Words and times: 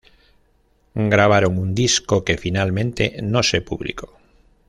Grabaron 0.95 1.59
un 1.59 1.75
disco 1.75 2.25
que 2.25 2.35
finalmente 2.35 3.19
no 3.21 3.43
se 3.43 3.61
publicó. 3.61 4.17